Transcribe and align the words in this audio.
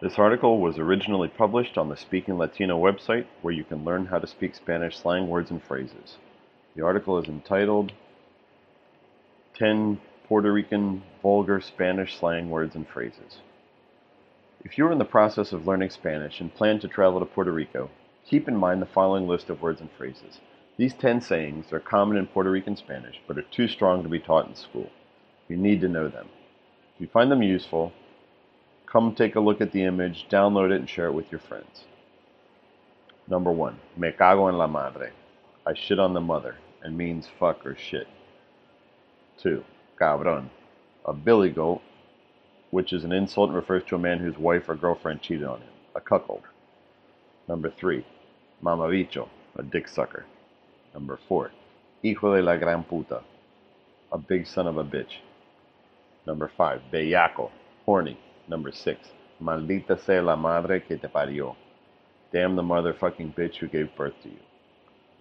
This 0.00 0.18
article 0.18 0.60
was 0.60 0.78
originally 0.78 1.28
published 1.28 1.76
on 1.76 1.90
the 1.90 1.96
Speaking 1.96 2.38
Latino 2.38 2.80
website, 2.80 3.26
where 3.42 3.52
you 3.52 3.64
can 3.64 3.84
learn 3.84 4.06
how 4.06 4.18
to 4.18 4.26
speak 4.26 4.54
Spanish 4.54 4.96
slang 4.96 5.28
words 5.28 5.50
and 5.50 5.62
phrases. 5.62 6.16
The 6.74 6.82
article 6.82 7.18
is 7.18 7.28
entitled 7.28 7.92
10 9.58 10.00
Puerto 10.26 10.50
Rican 10.50 11.02
Vulgar 11.20 11.60
Spanish 11.60 12.18
Slang 12.18 12.48
Words 12.48 12.74
and 12.74 12.88
Phrases. 12.88 13.40
If 14.64 14.78
you 14.78 14.86
are 14.86 14.92
in 14.92 14.98
the 14.98 15.04
process 15.04 15.52
of 15.52 15.66
learning 15.66 15.90
Spanish 15.90 16.40
and 16.40 16.54
plan 16.54 16.80
to 16.80 16.88
travel 16.88 17.20
to 17.20 17.26
Puerto 17.26 17.52
Rico, 17.52 17.90
keep 18.24 18.48
in 18.48 18.56
mind 18.56 18.80
the 18.80 18.86
following 18.86 19.28
list 19.28 19.50
of 19.50 19.60
words 19.60 19.82
and 19.82 19.90
phrases. 19.98 20.40
These 20.78 20.94
10 20.94 21.20
sayings 21.20 21.74
are 21.74 21.80
common 21.80 22.16
in 22.16 22.26
Puerto 22.26 22.50
Rican 22.50 22.76
Spanish, 22.76 23.20
but 23.28 23.36
are 23.36 23.42
too 23.42 23.68
strong 23.68 24.02
to 24.02 24.08
be 24.08 24.18
taught 24.18 24.48
in 24.48 24.54
school. 24.54 24.88
You 25.46 25.58
need 25.58 25.82
to 25.82 25.88
know 25.88 26.08
them. 26.08 26.28
If 26.94 27.02
you 27.02 27.08
find 27.08 27.30
them 27.30 27.42
useful, 27.42 27.92
come 28.90 29.14
take 29.14 29.36
a 29.36 29.40
look 29.40 29.60
at 29.60 29.72
the 29.72 29.84
image, 29.84 30.26
download 30.28 30.72
it, 30.72 30.80
and 30.80 30.88
share 30.88 31.06
it 31.06 31.14
with 31.14 31.30
your 31.30 31.40
friends. 31.40 31.84
Number 33.28 33.52
one, 33.52 33.78
me 33.96 34.10
cago 34.10 34.48
en 34.48 34.58
la 34.58 34.66
madre. 34.66 35.10
I 35.66 35.74
shit 35.74 36.00
on 36.00 36.14
the 36.14 36.20
mother, 36.20 36.56
and 36.82 36.96
means 36.96 37.28
fuck 37.38 37.64
or 37.64 37.76
shit. 37.76 38.08
Two, 39.38 39.64
cabron. 39.98 40.50
A 41.06 41.12
billy 41.12 41.50
goat, 41.50 41.80
which 42.70 42.92
is 42.92 43.04
an 43.04 43.12
insult 43.12 43.50
and 43.50 43.56
refers 43.56 43.84
to 43.84 43.94
a 43.94 43.98
man 43.98 44.18
whose 44.18 44.36
wife 44.36 44.68
or 44.68 44.74
girlfriend 44.74 45.22
cheated 45.22 45.46
on 45.46 45.60
him. 45.60 45.68
A 45.94 46.00
cuckold. 46.00 46.42
Number 47.48 47.70
three, 47.70 48.04
mamabicho. 48.62 49.28
A 49.56 49.62
dick 49.62 49.88
sucker. 49.88 50.26
Number 50.94 51.18
four, 51.28 51.50
hijo 52.02 52.34
de 52.34 52.42
la 52.42 52.56
gran 52.56 52.84
puta. 52.84 53.22
A 54.12 54.18
big 54.18 54.46
son 54.46 54.66
of 54.66 54.76
a 54.76 54.84
bitch. 54.84 55.18
Number 56.26 56.50
five, 56.56 56.80
bellaco. 56.92 57.50
Horny. 57.86 58.18
Number 58.50 58.72
six, 58.72 59.12
maldita 59.40 59.96
sea 60.04 60.18
la 60.18 60.34
madre 60.34 60.80
que 60.80 60.96
te 60.98 61.06
parió. 61.06 61.54
Damn 62.32 62.56
the 62.56 62.62
motherfucking 62.62 63.36
bitch 63.36 63.58
who 63.58 63.68
gave 63.68 63.94
birth 63.96 64.14
to 64.24 64.28
you. 64.28 64.40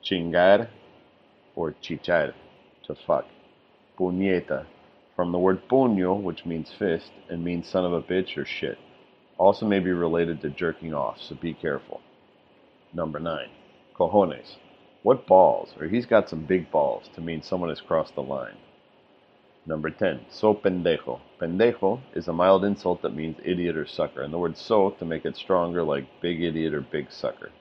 Chingar 0.03 0.67
or 1.55 1.75
chichar, 1.79 2.33
to 2.87 2.95
fuck. 3.05 3.25
Puñeta, 3.99 4.65
from 5.15 5.31
the 5.31 5.37
word 5.37 5.61
puño, 5.69 6.19
which 6.19 6.43
means 6.43 6.71
fist, 6.71 7.11
and 7.29 7.43
means 7.43 7.67
son 7.67 7.85
of 7.85 7.93
a 7.93 8.01
bitch 8.01 8.35
or 8.35 8.45
shit. 8.45 8.79
Also 9.37 9.63
may 9.67 9.79
be 9.79 9.91
related 9.91 10.41
to 10.41 10.49
jerking 10.49 10.95
off, 10.95 11.19
so 11.21 11.35
be 11.35 11.53
careful. 11.53 12.01
Number 12.95 13.19
nine, 13.19 13.49
cojones. 13.95 14.55
What 15.03 15.27
balls? 15.27 15.75
Or 15.79 15.87
he's 15.87 16.07
got 16.07 16.29
some 16.29 16.47
big 16.47 16.71
balls, 16.71 17.07
to 17.13 17.21
mean 17.21 17.43
someone 17.43 17.69
has 17.69 17.79
crossed 17.79 18.15
the 18.15 18.23
line. 18.23 18.57
Number 19.69 19.91
10, 19.91 20.25
so 20.31 20.55
pendejo. 20.55 21.19
Pendejo 21.39 22.01
is 22.15 22.27
a 22.27 22.33
mild 22.33 22.65
insult 22.65 23.03
that 23.03 23.15
means 23.15 23.37
idiot 23.45 23.77
or 23.77 23.85
sucker, 23.85 24.23
and 24.23 24.33
the 24.33 24.39
word 24.39 24.57
so 24.57 24.89
to 24.89 25.05
make 25.05 25.25
it 25.25 25.35
stronger, 25.35 25.83
like 25.83 26.07
big 26.21 26.41
idiot 26.41 26.73
or 26.73 26.81
big 26.81 27.11
sucker. 27.11 27.51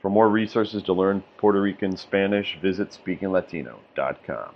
For 0.00 0.10
more 0.10 0.30
resources 0.30 0.82
to 0.84 0.94
learn 0.94 1.22
Puerto 1.36 1.60
Rican 1.60 1.98
Spanish, 1.98 2.58
visit 2.62 2.88
speakinglatino.com. 2.88 4.54